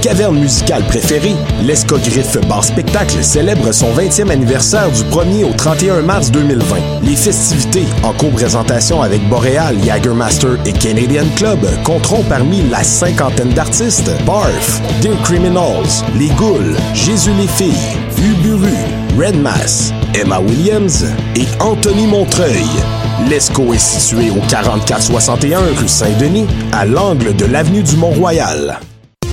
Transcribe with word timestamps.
caverne 0.00 0.38
musicale 0.38 0.82
préférée, 0.84 1.34
l'Escogriffe 1.62 2.38
Bar 2.48 2.64
Spectacle 2.64 3.22
célèbre 3.22 3.72
son 3.72 3.92
20e 3.92 4.30
anniversaire 4.30 4.90
du 4.90 5.02
1er 5.04 5.44
au 5.44 5.52
31 5.52 6.02
mars 6.02 6.30
2020. 6.30 6.76
Les 7.02 7.16
festivités, 7.16 7.84
en 8.02 8.12
co-présentation 8.12 9.02
avec 9.02 9.26
Boréal, 9.28 9.76
Jagermaster 9.84 10.58
et 10.64 10.72
Canadian 10.72 11.26
Club, 11.36 11.58
compteront 11.84 12.22
parmi 12.24 12.62
la 12.70 12.82
cinquantaine 12.82 13.50
d'artistes 13.50 14.10
Barf, 14.24 14.80
Dear 15.02 15.20
Criminals, 15.22 16.04
Les 16.18 16.28
Ghouls, 16.28 16.76
Jésus 16.94 17.32
les 17.38 17.48
filles, 17.48 17.74
Uburu, 18.18 18.72
Red 19.18 19.36
Mass, 19.36 19.92
Emma 20.14 20.40
Williams 20.40 21.04
et 21.36 21.46
Anthony 21.60 22.06
Montreuil. 22.06 22.66
L'ESCO 23.28 23.74
est 23.74 23.78
situé 23.78 24.30
au 24.30 24.40
4461 24.48 25.60
rue 25.78 25.88
Saint-Denis, 25.88 26.46
à 26.72 26.86
l'angle 26.86 27.36
de 27.36 27.44
l'avenue 27.44 27.82
du 27.82 27.96
Mont-Royal. 27.96 28.80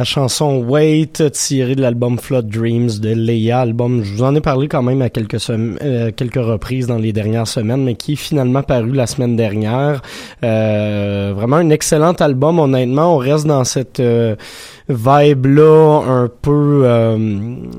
La 0.00 0.04
chanson 0.04 0.64
Wait 0.66 1.30
tirée 1.30 1.74
de 1.74 1.82
l'album 1.82 2.18
Flood 2.18 2.48
Dreams 2.48 2.88
de 3.02 3.10
Leia, 3.10 3.60
album 3.60 4.02
je 4.02 4.14
vous 4.14 4.22
en 4.22 4.34
ai 4.34 4.40
parlé 4.40 4.66
quand 4.66 4.82
même 4.82 5.02
à 5.02 5.10
quelques 5.10 5.50
euh, 5.50 6.10
quelques 6.10 6.42
reprises 6.42 6.86
dans 6.86 6.96
les 6.96 7.12
dernières 7.12 7.46
semaines 7.46 7.84
mais 7.84 7.96
qui 7.96 8.14
est 8.14 8.16
finalement 8.16 8.62
paru 8.62 8.92
la 8.92 9.06
semaine 9.06 9.36
dernière. 9.36 10.00
Euh, 10.42 11.34
vraiment 11.36 11.56
un 11.56 11.68
excellent 11.68 12.14
album 12.14 12.60
honnêtement, 12.60 13.14
on 13.14 13.18
reste 13.18 13.46
dans 13.46 13.64
cette 13.64 14.00
euh, 14.00 14.36
vibe 14.90 15.46
là 15.46 16.02
un 16.06 16.28
peu 16.28 16.82
euh, 16.84 17.16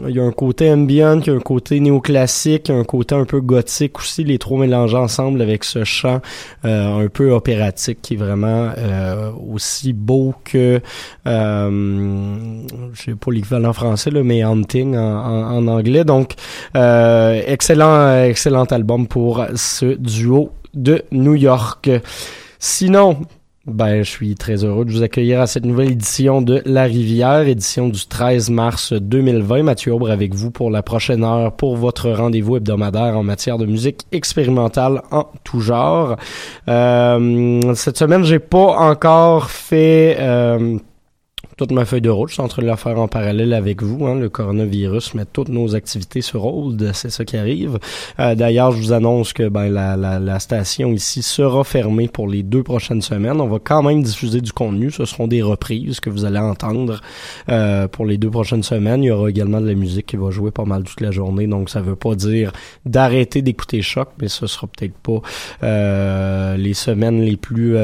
il 0.07 0.15
y 0.15 0.19
a 0.19 0.23
un 0.23 0.31
côté 0.31 0.71
ambient, 0.71 1.19
il 1.19 1.27
y 1.27 1.29
a 1.29 1.33
un 1.33 1.39
côté 1.39 1.79
néoclassique, 1.79 2.69
un 2.69 2.83
côté 2.83 3.15
un 3.15 3.25
peu 3.25 3.41
gothique 3.41 3.99
aussi 3.99 4.23
les 4.23 4.37
trois 4.37 4.59
mélangés 4.59 4.97
ensemble 4.97 5.41
avec 5.41 5.63
ce 5.63 5.83
chant 5.83 6.21
un 6.63 7.07
peu 7.07 7.31
opératique 7.31 8.01
qui 8.01 8.13
est 8.13 8.17
vraiment 8.17 8.69
aussi 9.51 9.93
beau 9.93 10.33
que 10.43 10.81
euh, 11.27 12.63
je 12.93 13.01
sais 13.01 13.15
pas 13.15 13.31
l'équivalent 13.31 13.73
français 13.73 14.11
là, 14.11 14.23
mais 14.23 14.41
Hunting 14.41 14.95
en, 14.95 15.57
en, 15.57 15.67
anglais. 15.67 16.03
Donc 16.03 16.33
euh, 16.75 17.41
excellent, 17.45 18.23
excellent 18.23 18.65
album 18.65 19.07
pour 19.07 19.45
ce 19.55 19.85
duo 19.85 20.51
de 20.73 21.03
New 21.11 21.35
York. 21.35 21.89
Sinon, 22.59 23.17
ben, 23.67 24.01
je 24.01 24.09
suis 24.09 24.33
très 24.33 24.63
heureux 24.63 24.85
de 24.85 24.91
vous 24.91 25.03
accueillir 25.03 25.39
à 25.39 25.45
cette 25.45 25.65
nouvelle 25.65 25.91
édition 25.91 26.41
de 26.41 26.63
La 26.65 26.83
Rivière, 26.83 27.41
édition 27.41 27.89
du 27.89 28.07
13 28.07 28.49
mars 28.49 28.91
2020. 28.93 29.61
Mathieu 29.61 29.93
Aubre 29.93 30.09
avec 30.09 30.33
vous 30.33 30.49
pour 30.49 30.71
la 30.71 30.81
prochaine 30.81 31.23
heure 31.23 31.55
pour 31.55 31.77
votre 31.77 32.09
rendez-vous 32.09 32.57
hebdomadaire 32.57 33.15
en 33.15 33.23
matière 33.23 33.59
de 33.59 33.67
musique 33.67 34.01
expérimentale 34.11 35.03
en 35.11 35.27
tout 35.43 35.59
genre. 35.59 36.15
Euh, 36.67 37.75
cette 37.75 37.97
semaine, 37.97 38.23
j'ai 38.23 38.39
pas 38.39 38.77
encore 38.79 39.51
fait 39.51 40.17
euh, 40.19 40.79
toute 41.61 41.73
ma 41.73 41.85
feuille 41.85 42.01
de 42.01 42.09
route. 42.09 42.29
Je 42.29 42.33
suis 42.33 42.41
en 42.41 42.47
train 42.47 42.63
de 42.63 42.67
la 42.67 42.75
faire 42.75 42.97
en 42.97 43.07
parallèle 43.07 43.53
avec 43.53 43.83
vous. 43.83 44.07
Hein. 44.07 44.15
Le 44.15 44.29
coronavirus 44.29 45.13
met 45.13 45.25
toutes 45.31 45.49
nos 45.49 45.75
activités 45.75 46.21
sur 46.21 46.43
hold. 46.43 46.89
C'est 46.95 47.11
ça 47.11 47.23
qui 47.23 47.37
arrive. 47.37 47.77
Euh, 48.19 48.33
d'ailleurs, 48.33 48.71
je 48.71 48.81
vous 48.81 48.93
annonce 48.93 49.31
que 49.31 49.47
ben, 49.47 49.69
la, 49.69 49.95
la, 49.95 50.17
la, 50.17 50.39
station 50.39 50.91
ici 50.91 51.21
sera 51.21 51.63
fermée 51.63 52.07
pour 52.07 52.27
les 52.27 52.41
deux 52.41 52.63
prochaines 52.63 53.03
semaines. 53.03 53.39
On 53.39 53.47
va 53.47 53.59
quand 53.63 53.83
même 53.83 54.01
diffuser 54.01 54.41
du 54.41 54.51
contenu. 54.51 54.89
Ce 54.89 55.05
seront 55.05 55.27
des 55.27 55.43
reprises 55.43 55.99
que 55.99 56.09
vous 56.09 56.25
allez 56.25 56.39
entendre 56.39 56.99
euh, 57.49 57.87
pour 57.87 58.07
les 58.07 58.17
deux 58.17 58.31
prochaines 58.31 58.63
semaines. 58.63 59.03
Il 59.03 59.07
y 59.07 59.11
aura 59.11 59.29
également 59.29 59.61
de 59.61 59.67
la 59.67 59.75
musique 59.75 60.07
qui 60.07 60.17
va 60.17 60.31
jouer 60.31 60.49
pas 60.49 60.65
mal 60.65 60.83
toute 60.83 61.01
la 61.01 61.11
journée. 61.11 61.45
Donc, 61.45 61.69
ça 61.69 61.81
veut 61.81 61.95
pas 61.95 62.15
dire 62.15 62.53
d'arrêter 62.87 63.43
d'écouter 63.43 63.83
Choc, 63.83 64.07
mais 64.19 64.29
ce 64.29 64.47
sera 64.47 64.65
peut-être 64.65 64.97
pas 64.97 65.21
euh, 65.61 66.57
les 66.57 66.73
semaines 66.73 67.21
les 67.21 67.37
plus 67.37 67.75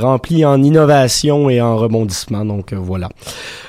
remplies 0.00 0.44
en 0.44 0.60
innovation 0.60 1.50
et 1.50 1.60
en 1.60 1.76
rebondissement. 1.76 2.47
Donc 2.48 2.72
euh, 2.72 2.76
voilà. 2.76 3.08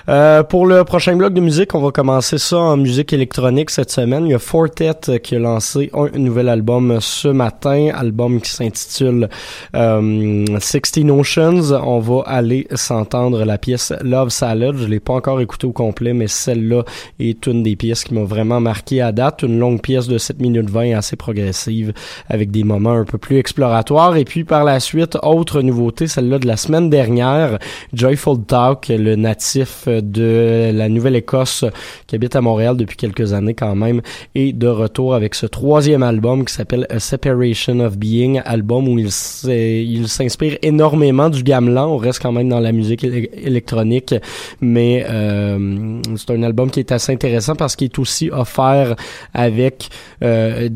Euh, 0.09 0.41
pour 0.41 0.65
le 0.65 0.83
prochain 0.83 1.15
bloc 1.15 1.33
de 1.33 1.41
musique, 1.41 1.75
on 1.75 1.81
va 1.81 1.91
commencer 1.91 2.39
ça 2.39 2.57
en 2.57 2.77
musique 2.77 3.13
électronique 3.13 3.69
cette 3.69 3.91
semaine. 3.91 4.25
Il 4.25 4.31
y 4.31 4.33
a 4.33 4.39
Fortet 4.39 4.91
euh, 5.07 5.19
qui 5.19 5.35
a 5.35 5.39
lancé 5.39 5.91
un, 5.93 6.17
nouvel 6.17 6.49
album 6.49 6.97
ce 6.99 7.27
matin, 7.27 7.91
album 7.93 8.41
qui 8.41 8.49
s'intitule 8.49 9.29
euh, 9.75 10.45
16 10.59 11.05
Oceans. 11.11 11.73
On 11.85 11.99
va 11.99 12.23
aller 12.25 12.67
s'entendre 12.73 13.45
la 13.45 13.59
pièce 13.59 13.93
Love 14.01 14.29
Salad. 14.29 14.77
Je 14.77 14.87
l'ai 14.87 14.99
pas 14.99 15.13
encore 15.13 15.41
écouté 15.41 15.67
au 15.67 15.73
complet, 15.73 16.13
mais 16.13 16.27
celle-là 16.27 16.83
est 17.19 17.45
une 17.45 17.61
des 17.61 17.75
pièces 17.75 18.03
qui 18.03 18.15
m'a 18.15 18.23
vraiment 18.23 18.59
marqué 18.59 19.01
à 19.01 19.11
date. 19.11 19.43
Une 19.43 19.59
longue 19.59 19.79
pièce 19.79 20.07
de 20.07 20.17
7 20.17 20.39
minutes 20.39 20.71
20 20.71 20.97
assez 20.97 21.17
progressive 21.17 21.93
avec 22.27 22.49
des 22.49 22.63
moments 22.63 22.93
un 22.93 23.05
peu 23.05 23.19
plus 23.19 23.37
exploratoires. 23.37 24.15
Et 24.15 24.25
puis 24.25 24.43
par 24.43 24.63
la 24.63 24.79
suite, 24.79 25.19
autre 25.21 25.61
nouveauté, 25.61 26.07
celle-là 26.07 26.39
de 26.39 26.47
la 26.47 26.57
semaine 26.57 26.89
dernière, 26.89 27.59
Joyful 27.93 28.39
Le 28.89 29.15
natif 29.15 29.87
de 29.87 30.71
la 30.73 30.89
Nouvelle-Écosse 30.89 31.65
qui 32.07 32.15
habite 32.15 32.35
à 32.35 32.41
Montréal 32.41 32.77
depuis 32.77 32.97
quelques 32.97 33.33
années 33.33 33.53
quand 33.53 33.75
même 33.75 34.01
et 34.35 34.53
de 34.53 34.67
retour 34.67 35.15
avec 35.15 35.35
ce 35.35 35.45
troisième 35.45 36.03
album 36.03 36.45
qui 36.45 36.53
s'appelle 36.53 36.85
A 36.89 36.99
Separation 36.99 37.79
of 37.79 37.97
Being, 37.97 38.41
album 38.45 38.87
où 38.87 38.99
il 38.99 40.07
s'inspire 40.07 40.57
énormément 40.61 41.29
du 41.29 41.43
gamelan. 41.43 41.89
On 41.89 41.97
reste 41.97 42.21
quand 42.21 42.31
même 42.31 42.49
dans 42.49 42.59
la 42.59 42.71
musique 42.71 43.03
électronique, 43.03 44.13
mais 44.61 45.05
euh, 45.09 45.99
c'est 46.15 46.31
un 46.31 46.43
album 46.43 46.69
qui 46.69 46.79
est 46.79 46.91
assez 46.91 47.11
intéressant 47.11 47.55
parce 47.55 47.75
qu'il 47.75 47.85
est 47.85 47.99
aussi 47.99 48.29
offert 48.29 48.95
avec 49.33 49.89
euh, 50.23 50.69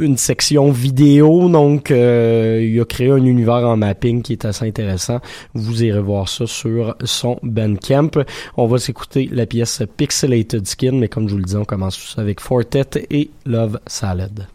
une 0.00 0.16
section 0.16 0.70
vidéo, 0.70 1.48
donc 1.48 1.90
euh, 1.90 2.60
il 2.62 2.80
a 2.80 2.84
créé 2.84 3.10
un 3.10 3.24
univers 3.24 3.66
en 3.66 3.76
mapping 3.76 4.22
qui 4.22 4.32
est 4.32 4.44
assez 4.44 4.66
intéressant. 4.66 5.20
Vous 5.54 5.84
irez 5.84 6.00
voir 6.00 6.28
ça 6.28 6.46
sur 6.46 6.96
son 7.04 7.38
Bandcamp. 7.42 8.10
On 8.56 8.66
va 8.66 8.78
s'écouter 8.78 9.28
la 9.30 9.46
pièce 9.46 9.82
Pixelated 9.96 10.66
Skin, 10.66 10.92
mais 10.92 11.08
comme 11.08 11.28
je 11.28 11.34
vous 11.34 11.38
le 11.38 11.44
dis, 11.44 11.56
on 11.56 11.64
commence 11.64 12.14
avec 12.18 12.40
Fortet 12.40 13.06
et 13.10 13.30
Love 13.44 13.78
Salad. 13.86 14.48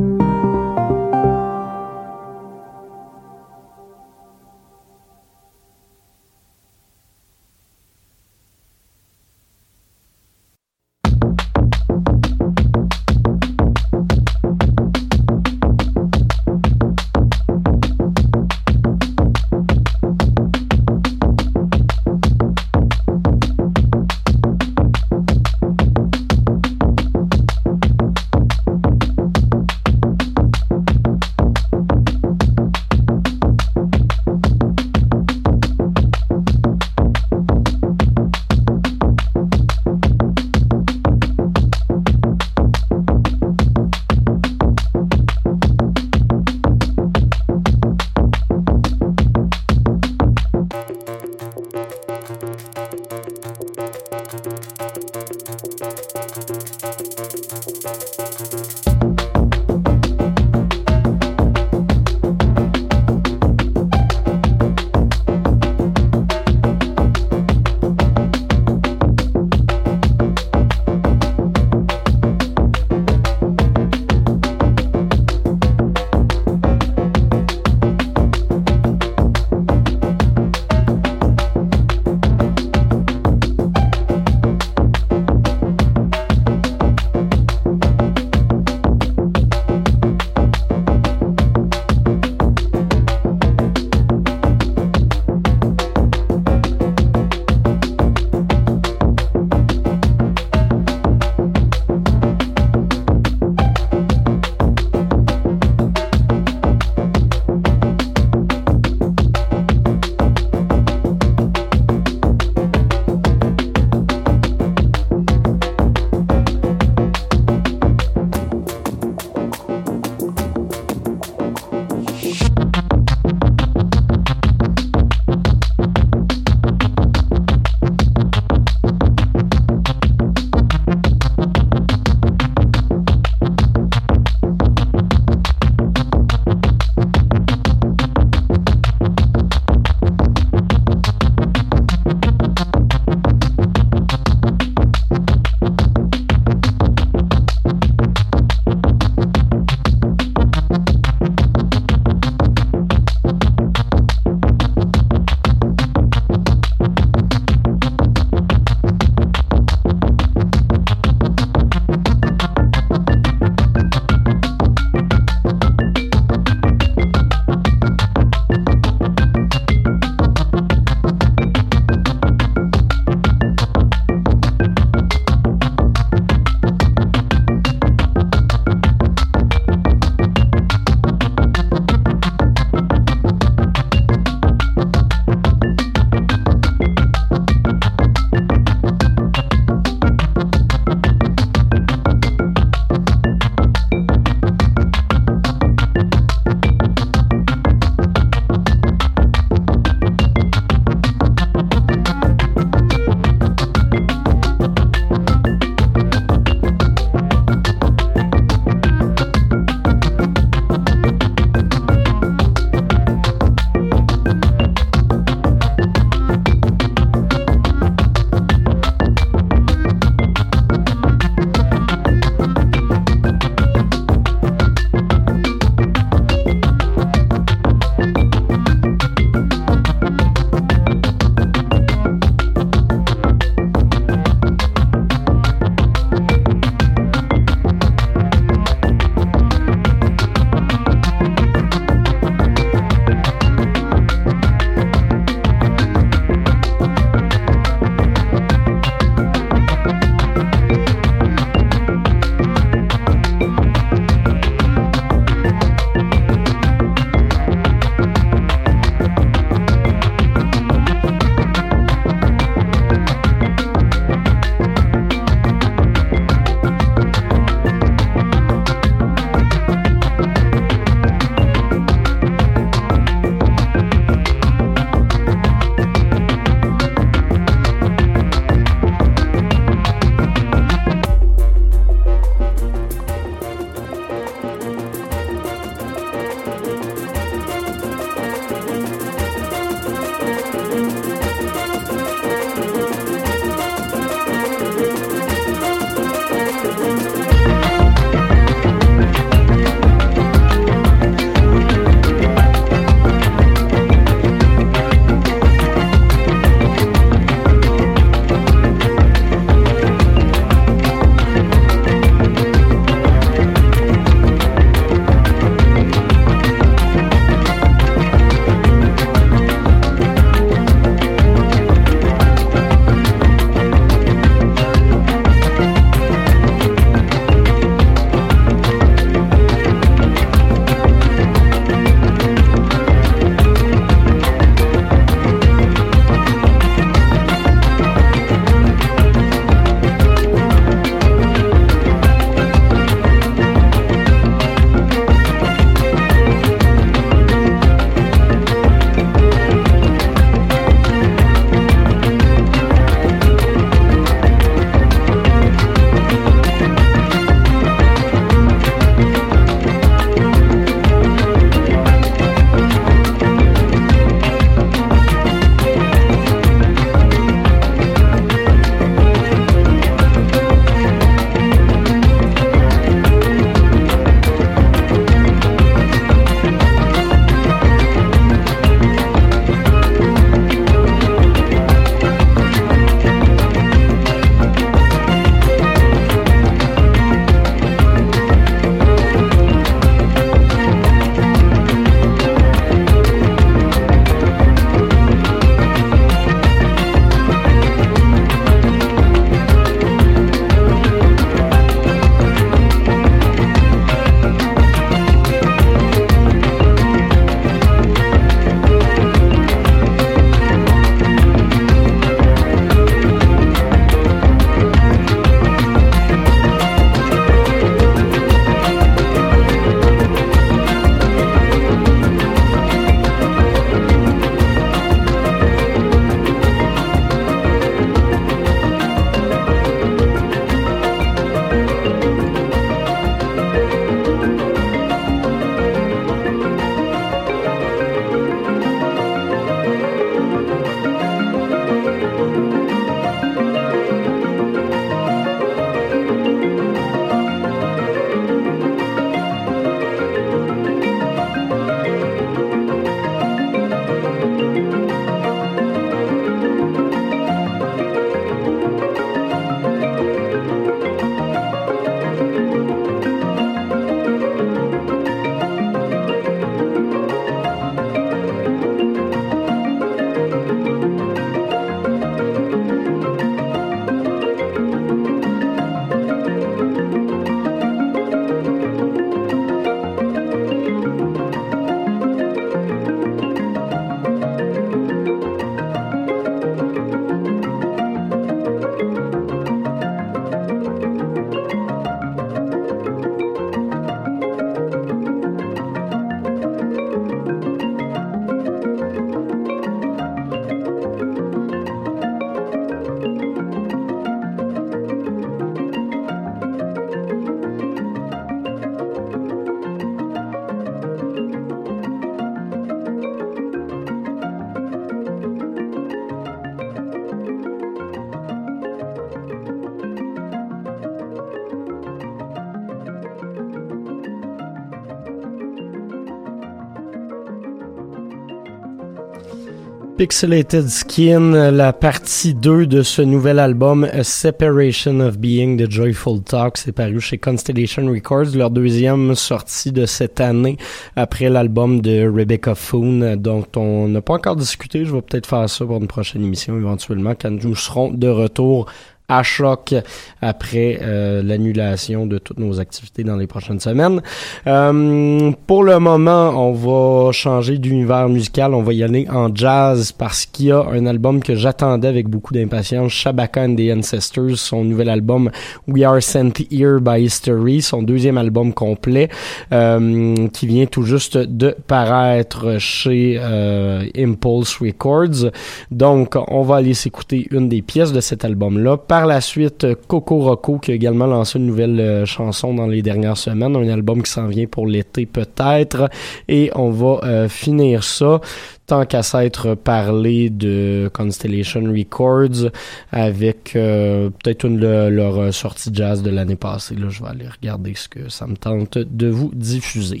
Pixelated 530.02 530.66
Skin, 530.68 531.52
la 531.52 531.72
partie 531.72 532.34
2 532.34 532.66
de 532.66 532.82
ce 532.82 533.02
nouvel 533.02 533.38
album 533.38 533.84
A 533.84 534.02
Separation 534.02 534.98
of 534.98 535.16
Being 535.16 535.56
de 535.56 535.70
Joyful 535.70 536.20
Talk, 536.22 536.58
c'est 536.58 536.72
paru 536.72 537.00
chez 537.00 537.18
Constellation 537.18 537.86
Records, 537.86 538.34
leur 538.34 538.50
deuxième 538.50 539.14
sortie 539.14 539.70
de 539.70 539.86
cette 539.86 540.20
année 540.20 540.56
après 540.96 541.28
l'album 541.28 541.80
de 541.80 542.04
Rebecca 542.12 542.56
Foon 542.56 543.14
dont 543.14 543.46
on 543.54 543.86
n'a 543.86 544.00
pas 544.00 544.14
encore 544.14 544.34
discuté, 544.34 544.84
je 544.84 544.92
vais 544.92 545.02
peut-être 545.02 545.28
faire 545.28 545.48
ça 545.48 545.64
pour 545.64 545.76
une 545.76 545.86
prochaine 545.86 546.24
émission 546.24 546.56
éventuellement 546.56 547.14
quand 547.14 547.30
nous 547.30 547.54
serons 547.54 547.92
de 547.92 548.08
retour 548.08 548.66
à 549.08 549.22
choc 549.22 549.74
après 550.20 550.78
euh, 550.80 551.22
l'annulation 551.22 552.06
de 552.06 552.18
toutes 552.18 552.38
nos 552.38 552.60
activités 552.60 553.04
dans 553.04 553.16
les 553.16 553.26
prochaines 553.26 553.60
semaines. 553.60 554.00
Euh, 554.46 555.32
pour 555.46 555.64
le 555.64 555.78
moment, 555.78 556.30
on 556.30 556.52
va 556.52 557.12
changer 557.12 557.58
d'univers 557.58 558.08
musical, 558.08 558.54
on 558.54 558.62
va 558.62 558.72
y 558.72 558.82
aller 558.82 559.06
en 559.10 559.34
jazz 559.34 559.92
parce 559.92 560.26
qu'il 560.26 560.46
y 560.46 560.52
a 560.52 560.64
un 560.64 560.86
album 560.86 561.22
que 561.22 561.34
j'attendais 561.34 561.88
avec 561.88 562.08
beaucoup 562.08 562.32
d'impatience, 562.32 562.92
Shabaka 562.92 563.42
and 563.42 563.56
the 563.56 563.70
Ancestors, 563.76 564.36
son 564.36 564.64
nouvel 564.64 564.88
album 564.88 565.30
We 565.66 565.84
Are 565.84 566.02
Sent 566.02 566.32
Here 566.50 566.80
by 566.80 567.02
History, 567.02 567.62
son 567.62 567.82
deuxième 567.82 568.18
album 568.18 568.52
complet 568.52 569.08
euh, 569.52 570.26
qui 570.32 570.46
vient 570.46 570.66
tout 570.66 570.82
juste 570.82 571.18
de 571.18 571.54
paraître 571.66 572.58
chez 572.58 573.18
euh, 573.20 573.84
Impulse 573.96 574.56
Records. 574.58 575.30
Donc, 575.70 576.16
on 576.28 576.42
va 576.42 576.56
aller 576.56 576.74
s'écouter 576.74 577.26
une 577.30 577.48
des 577.48 577.62
pièces 577.62 577.92
de 577.92 578.00
cet 578.00 578.24
album-là. 578.24 578.76
Par 578.92 579.06
la 579.06 579.22
suite, 579.22 579.66
Coco 579.88 580.18
Rocco 580.18 580.58
qui 580.58 580.70
a 580.70 580.74
également 580.74 581.06
lancé 581.06 581.38
une 581.38 581.46
nouvelle 581.46 581.80
euh, 581.80 582.04
chanson 582.04 582.52
dans 582.52 582.66
les 582.66 582.82
dernières 582.82 583.16
semaines, 583.16 583.56
un 583.56 583.68
album 583.70 584.02
qui 584.02 584.10
s'en 584.10 584.26
vient 584.26 584.44
pour 584.44 584.66
l'été 584.66 585.06
peut-être. 585.06 585.88
Et 586.28 586.50
on 586.54 586.68
va 586.68 587.00
euh, 587.02 587.26
finir 587.26 587.84
ça 587.84 588.20
tant 588.66 588.84
qu'à 588.84 589.02
s'être 589.02 589.54
parlé 589.54 590.28
de 590.28 590.90
Constellation 590.92 591.62
Records 591.72 592.50
avec 592.90 593.56
euh, 593.56 594.10
peut-être 594.10 594.44
une 594.44 594.58
de 594.58 594.88
leur 594.88 595.32
sortie 595.32 595.70
jazz 595.72 596.02
de 596.02 596.10
l'année 596.10 596.36
passée. 596.36 596.74
Là, 596.74 596.90
je 596.90 597.02
vais 597.02 597.08
aller 597.08 597.28
regarder 597.28 597.72
ce 597.74 597.88
que 597.88 598.10
ça 598.10 598.26
me 598.26 598.36
tente 598.36 598.76
de 598.76 599.08
vous 599.08 599.30
diffuser. 599.32 600.00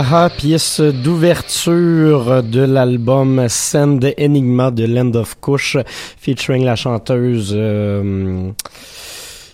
Aha, 0.00 0.30
pièce 0.30 0.80
d'ouverture 0.80 2.44
de 2.44 2.60
l'album 2.60 3.46
Send 3.48 4.14
Enigma 4.16 4.70
de 4.70 4.84
Land 4.84 5.16
of 5.16 5.40
Kush, 5.40 5.76
featuring 6.20 6.64
la 6.64 6.76
chanteuse 6.76 7.52
euh, 7.52 8.52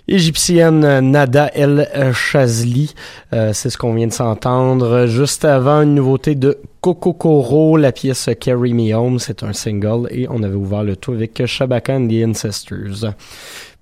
égyptienne 0.07 1.01
Nada 1.01 1.51
El 1.55 1.89
Shazli. 2.13 2.93
Euh, 3.33 3.55
C'est 3.55 3.71
ce 3.71 3.79
qu'on 3.79 3.95
vient 3.95 4.07
de 4.07 4.13
s'entendre. 4.13 5.07
Juste 5.07 5.47
avant, 5.47 5.81
une 5.81 5.95
nouveauté 5.95 6.35
de 6.35 6.59
Coco 6.83 7.15
Coro, 7.15 7.79
la 7.79 7.93
pièce 7.93 8.29
Carry 8.39 8.75
Me 8.75 8.95
Home. 8.95 9.19
C'est 9.19 9.45
un 9.45 9.55
single 9.55 10.09
et 10.11 10.27
on 10.29 10.43
avait 10.43 10.57
ouvert 10.57 10.83
le 10.85 10.95
tout 10.95 11.13
avec 11.13 11.47
Shabaka 11.47 11.95
and 11.95 12.09
the 12.09 12.23
Ancestors. 12.23 13.15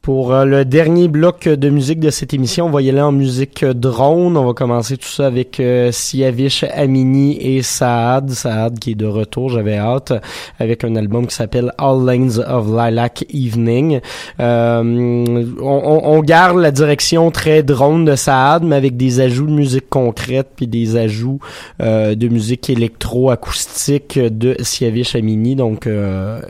Pour 0.02 0.32
euh, 0.34 0.44
le 0.44 0.64
dernier 0.64 1.06
bloc 1.06 1.44
de 1.48 1.68
musique 1.70 2.00
de 2.00 2.10
cette 2.10 2.34
émission, 2.34 2.66
on 2.66 2.70
va 2.70 2.82
y 2.82 2.88
aller 2.90 3.00
en 3.00 3.12
musique 3.12 3.64
drone. 3.64 4.36
On 4.36 4.44
va 4.46 4.52
commencer 4.52 4.96
tout 4.96 5.06
ça 5.06 5.28
avec 5.28 5.60
euh, 5.60 5.92
Siavish 5.92 6.64
Amini 6.74 7.38
et 7.40 7.62
Saad. 7.62 8.30
Saad 8.30 8.80
qui 8.80 8.90
est 8.90 8.94
de 8.96 9.06
retour, 9.06 9.50
j'avais 9.50 9.76
hâte, 9.78 10.12
avec 10.58 10.82
un 10.82 10.96
album 10.96 11.28
qui 11.28 11.36
s'appelle 11.36 11.72
All 11.78 12.04
Lanes 12.04 12.40
of 12.48 12.66
Lilac 12.66 13.24
Evening. 13.32 14.00
Euh, 14.40 15.44
on, 15.62 16.00
on- 16.04 16.20
garde 16.22 16.58
la 16.58 16.72
direction 16.72 17.30
très 17.30 17.62
drone 17.62 18.04
de 18.04 18.16
Saad, 18.16 18.64
mais 18.64 18.74
avec 18.74 18.96
des 18.96 19.20
ajouts 19.20 19.46
de 19.46 19.52
musique 19.52 19.88
concrète 19.88 20.48
puis 20.56 20.66
des 20.66 20.96
ajouts 20.96 21.38
euh, 21.80 22.16
de 22.16 22.26
musique 22.26 22.68
électro-acoustique 22.70 24.18
de 24.18 24.56
Siavish 24.60 25.14
Amini. 25.14 25.54
Donc, 25.54 25.86
euh, 25.86 26.40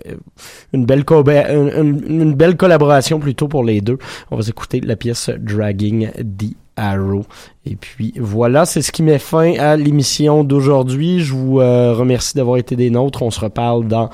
une 0.73 0.87
belle 0.87 1.05
une 1.11 2.33
belle 2.35 2.57
collaboration 2.57 3.19
plutôt 3.19 3.42
pour 3.49 3.65
les 3.65 3.81
deux. 3.81 3.99
On 4.31 4.37
va 4.37 4.43
écouter 4.47 4.81
la 4.81 4.97
pièce 4.97 5.31
Dragging 5.31 6.11
the 6.13 6.55
Arrow. 6.77 7.25
Et 7.67 7.77
puis 7.77 8.15
voilà, 8.19 8.65
c'est 8.65 8.83
ce 8.83 8.93
qui 8.93 9.03
met 9.03 9.19
fin 9.19 9.55
à 9.59 9.77
l'émission 9.77 10.45
d'aujourd'hui. 10.45 11.21
Je 11.21 11.35
vous 11.35 11.61
euh, 11.61 11.93
remercie 11.93 12.35
d'avoir 12.35 12.57
été 12.57 12.77
des 12.77 12.91
nôtres. 12.91 13.23
On 13.23 13.31
se 13.31 13.41
reparle 13.41 13.87
dans 13.87 14.11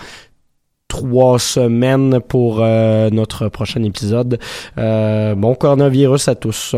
trois 0.89 1.39
semaines 1.39 2.20
pour 2.20 2.61
euh, 2.61 3.11
notre 3.11 3.49
prochain 3.49 3.83
épisode. 3.83 4.39
Euh, 4.79 5.35
bon 5.35 5.55
coronavirus 5.55 6.29
à 6.29 6.35
tous. 6.35 6.74